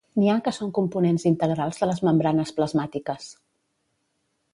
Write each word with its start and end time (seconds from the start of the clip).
N'hi 0.19 0.29
ha 0.31 0.35
que 0.45 0.51
són 0.57 0.71
components 0.77 1.25
integrals 1.31 1.77
de 1.81 1.89
les 1.89 2.01
membranes 2.07 2.53
plasmàtiques. 2.61 3.29